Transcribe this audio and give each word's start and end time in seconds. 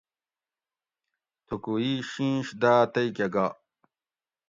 تھوکو 1.45 1.73
ئ 1.83 1.89
شینش 2.11 2.47
داۤ 2.61 2.83
تئ 2.93 3.07
کہ 3.15 3.27
گا 3.33 3.47